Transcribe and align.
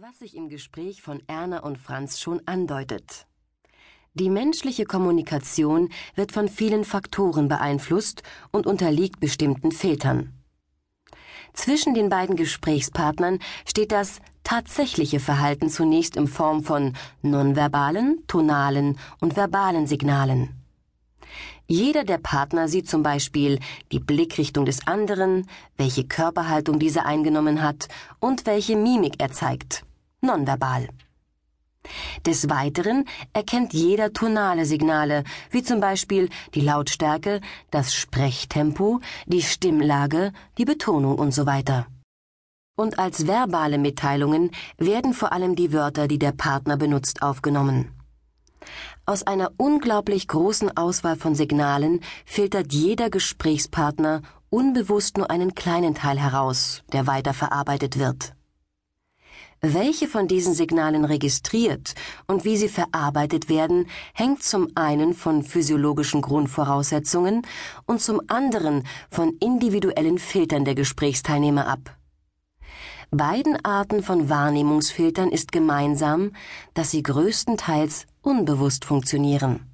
Was 0.00 0.18
sich 0.18 0.36
im 0.36 0.48
Gespräch 0.48 1.02
von 1.02 1.22
Erna 1.28 1.60
und 1.60 1.78
Franz 1.78 2.18
schon 2.18 2.42
andeutet. 2.46 3.28
Die 4.14 4.28
menschliche 4.28 4.86
Kommunikation 4.86 5.88
wird 6.16 6.32
von 6.32 6.48
vielen 6.48 6.84
Faktoren 6.84 7.46
beeinflusst 7.46 8.24
und 8.50 8.66
unterliegt 8.66 9.20
bestimmten 9.20 9.70
Filtern. 9.70 10.32
Zwischen 11.52 11.94
den 11.94 12.08
beiden 12.08 12.34
Gesprächspartnern 12.34 13.38
steht 13.68 13.92
das 13.92 14.18
tatsächliche 14.42 15.20
Verhalten 15.20 15.68
zunächst 15.68 16.16
in 16.16 16.26
Form 16.26 16.64
von 16.64 16.94
nonverbalen, 17.22 18.24
tonalen 18.26 18.98
und 19.20 19.36
verbalen 19.36 19.86
Signalen. 19.86 20.63
Jeder 21.66 22.04
der 22.04 22.18
Partner 22.18 22.68
sieht 22.68 22.88
zum 22.88 23.02
Beispiel 23.02 23.58
die 23.90 23.98
Blickrichtung 23.98 24.66
des 24.66 24.86
anderen, 24.86 25.48
welche 25.76 26.04
Körperhaltung 26.04 26.78
dieser 26.78 27.06
eingenommen 27.06 27.62
hat 27.62 27.88
und 28.20 28.44
welche 28.44 28.76
Mimik 28.76 29.14
er 29.18 29.32
zeigt, 29.32 29.84
nonverbal. 30.20 30.88
Des 32.26 32.48
Weiteren 32.48 33.06
erkennt 33.32 33.72
jeder 33.72 34.12
tonale 34.12 34.66
Signale, 34.66 35.24
wie 35.50 35.62
zum 35.62 35.80
Beispiel 35.80 36.28
die 36.54 36.60
Lautstärke, 36.60 37.40
das 37.70 37.94
Sprechtempo, 37.94 39.00
die 39.26 39.42
Stimmlage, 39.42 40.32
die 40.58 40.64
Betonung 40.64 41.18
und 41.18 41.32
so 41.32 41.46
weiter. 41.46 41.86
Und 42.76 42.98
als 42.98 43.26
verbale 43.26 43.78
Mitteilungen 43.78 44.50
werden 44.78 45.14
vor 45.14 45.32
allem 45.32 45.54
die 45.54 45.72
Wörter, 45.72 46.08
die 46.08 46.18
der 46.18 46.32
Partner 46.32 46.76
benutzt, 46.76 47.22
aufgenommen. 47.22 47.92
Aus 49.06 49.22
einer 49.22 49.52
unglaublich 49.56 50.28
großen 50.28 50.76
Auswahl 50.76 51.16
von 51.16 51.34
Signalen 51.34 52.00
filtert 52.24 52.72
jeder 52.72 53.10
Gesprächspartner 53.10 54.22
unbewusst 54.50 55.18
nur 55.18 55.30
einen 55.30 55.54
kleinen 55.54 55.94
Teil 55.94 56.18
heraus, 56.18 56.82
der 56.92 57.06
weiterverarbeitet 57.06 57.98
wird. 57.98 58.34
Welche 59.60 60.08
von 60.08 60.28
diesen 60.28 60.52
Signalen 60.52 61.06
registriert 61.06 61.94
und 62.26 62.44
wie 62.44 62.58
sie 62.58 62.68
verarbeitet 62.68 63.48
werden, 63.48 63.88
hängt 64.12 64.42
zum 64.42 64.68
einen 64.74 65.14
von 65.14 65.42
physiologischen 65.42 66.20
Grundvoraussetzungen 66.20 67.46
und 67.86 68.02
zum 68.02 68.20
anderen 68.28 68.86
von 69.10 69.38
individuellen 69.40 70.18
Filtern 70.18 70.66
der 70.66 70.74
Gesprächsteilnehmer 70.74 71.66
ab. 71.66 71.96
Beiden 73.16 73.64
Arten 73.64 74.02
von 74.02 74.28
Wahrnehmungsfiltern 74.28 75.30
ist 75.30 75.52
gemeinsam, 75.52 76.32
dass 76.74 76.90
sie 76.90 77.02
größtenteils 77.02 78.06
unbewusst 78.22 78.84
funktionieren. 78.84 79.70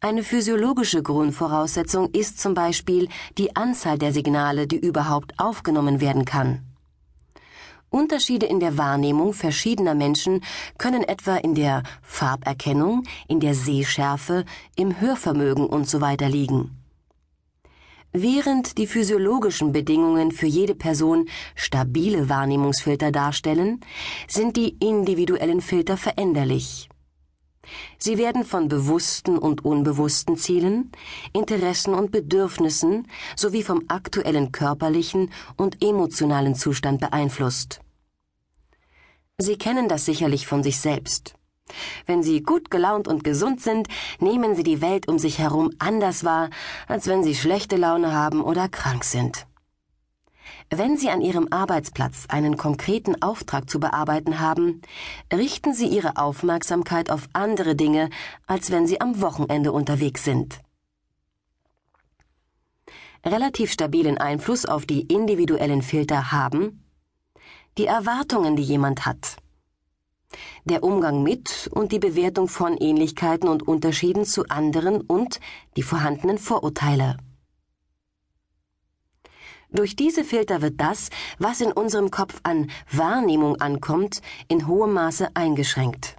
Eine 0.00 0.22
physiologische 0.22 1.02
Grundvoraussetzung 1.02 2.10
ist 2.12 2.40
zum 2.40 2.54
Beispiel 2.54 3.08
die 3.36 3.54
Anzahl 3.54 3.98
der 3.98 4.14
Signale, 4.14 4.66
die 4.66 4.78
überhaupt 4.78 5.38
aufgenommen 5.38 6.00
werden 6.00 6.24
kann. 6.24 6.64
Unterschiede 7.90 8.46
in 8.46 8.60
der 8.60 8.78
Wahrnehmung 8.78 9.34
verschiedener 9.34 9.94
Menschen 9.94 10.42
können 10.78 11.02
etwa 11.02 11.36
in 11.36 11.54
der 11.54 11.82
Farberkennung, 12.02 13.02
in 13.28 13.40
der 13.40 13.54
Sehschärfe, 13.54 14.44
im 14.76 15.00
Hörvermögen 15.00 15.68
usw. 15.68 16.16
So 16.18 16.26
liegen. 16.26 16.79
Während 18.12 18.76
die 18.78 18.88
physiologischen 18.88 19.70
Bedingungen 19.70 20.32
für 20.32 20.46
jede 20.46 20.74
Person 20.74 21.28
stabile 21.54 22.28
Wahrnehmungsfilter 22.28 23.12
darstellen, 23.12 23.80
sind 24.26 24.56
die 24.56 24.76
individuellen 24.80 25.60
Filter 25.60 25.96
veränderlich. 25.96 26.88
Sie 27.98 28.18
werden 28.18 28.44
von 28.44 28.66
bewussten 28.66 29.38
und 29.38 29.64
unbewussten 29.64 30.36
Zielen, 30.36 30.90
Interessen 31.32 31.94
und 31.94 32.10
Bedürfnissen 32.10 33.06
sowie 33.36 33.62
vom 33.62 33.84
aktuellen 33.86 34.50
körperlichen 34.50 35.30
und 35.56 35.84
emotionalen 35.84 36.56
Zustand 36.56 37.00
beeinflusst. 37.00 37.80
Sie 39.38 39.56
kennen 39.56 39.88
das 39.88 40.04
sicherlich 40.04 40.48
von 40.48 40.64
sich 40.64 40.80
selbst. 40.80 41.34
Wenn 42.06 42.22
Sie 42.22 42.42
gut 42.42 42.70
gelaunt 42.70 43.08
und 43.08 43.24
gesund 43.24 43.60
sind, 43.60 43.88
nehmen 44.18 44.54
Sie 44.54 44.62
die 44.62 44.80
Welt 44.80 45.08
um 45.08 45.18
sich 45.18 45.38
herum 45.38 45.70
anders 45.78 46.24
wahr, 46.24 46.50
als 46.88 47.06
wenn 47.06 47.22
Sie 47.22 47.34
schlechte 47.34 47.76
Laune 47.76 48.12
haben 48.12 48.42
oder 48.42 48.68
krank 48.68 49.04
sind. 49.04 49.46
Wenn 50.70 50.96
Sie 50.96 51.10
an 51.10 51.20
Ihrem 51.20 51.48
Arbeitsplatz 51.50 52.26
einen 52.28 52.56
konkreten 52.56 53.20
Auftrag 53.22 53.68
zu 53.68 53.80
bearbeiten 53.80 54.38
haben, 54.38 54.82
richten 55.32 55.74
Sie 55.74 55.86
Ihre 55.86 56.16
Aufmerksamkeit 56.16 57.10
auf 57.10 57.28
andere 57.32 57.74
Dinge, 57.74 58.08
als 58.46 58.70
wenn 58.70 58.86
Sie 58.86 59.00
am 59.00 59.20
Wochenende 59.20 59.72
unterwegs 59.72 60.24
sind. 60.24 60.60
Relativ 63.24 63.72
stabilen 63.72 64.16
Einfluss 64.16 64.64
auf 64.64 64.86
die 64.86 65.02
individuellen 65.02 65.82
Filter 65.82 66.32
haben 66.32 66.84
die 67.76 67.86
Erwartungen, 67.86 68.56
die 68.56 68.62
jemand 68.62 69.06
hat 69.06 69.36
der 70.64 70.82
Umgang 70.82 71.22
mit 71.22 71.68
und 71.72 71.92
die 71.92 71.98
Bewertung 71.98 72.48
von 72.48 72.76
Ähnlichkeiten 72.76 73.48
und 73.48 73.66
Unterschieden 73.66 74.24
zu 74.24 74.44
anderen 74.48 75.00
und 75.00 75.40
die 75.76 75.82
vorhandenen 75.82 76.38
Vorurteile. 76.38 77.16
Durch 79.72 79.94
diese 79.94 80.24
Filter 80.24 80.62
wird 80.62 80.80
das, 80.80 81.10
was 81.38 81.60
in 81.60 81.70
unserem 81.70 82.10
Kopf 82.10 82.40
an 82.42 82.70
Wahrnehmung 82.90 83.60
ankommt, 83.60 84.20
in 84.48 84.66
hohem 84.66 84.94
Maße 84.94 85.28
eingeschränkt. 85.34 86.16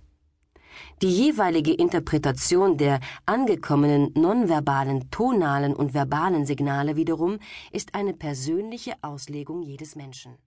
Die 1.01 1.09
jeweilige 1.09 1.73
Interpretation 1.73 2.77
der 2.77 3.00
angekommenen 3.25 4.11
nonverbalen, 4.13 5.09
tonalen 5.09 5.75
und 5.75 5.94
verbalen 5.94 6.45
Signale 6.45 6.95
wiederum 6.95 7.39
ist 7.71 7.95
eine 7.95 8.13
persönliche 8.13 8.94
Auslegung 9.01 9.63
jedes 9.63 9.95
Menschen. 9.95 10.38